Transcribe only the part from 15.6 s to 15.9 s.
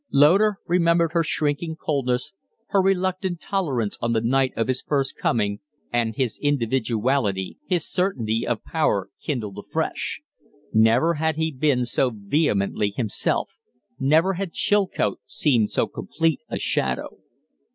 so